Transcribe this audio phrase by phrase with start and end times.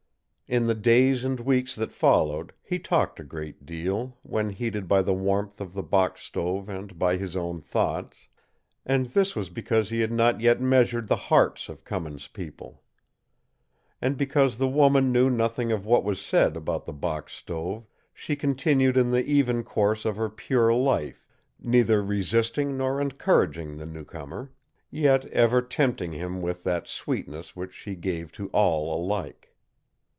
[0.53, 5.01] In the days and weeks that followed, he talked a great deal, when heated by
[5.01, 8.27] the warmth of the box stove and by his own thoughts;
[8.85, 12.83] and this was because he had not yet measured the hearts of Cummins' people.
[14.01, 18.35] And because the woman knew nothing of what was said about the box stove, she
[18.35, 21.25] continued in the even course of her pure life,
[21.61, 24.51] neither resisting nor encouraging the new comer,
[24.89, 29.47] yet ever tempting him with that sweetness which she gave to all alike.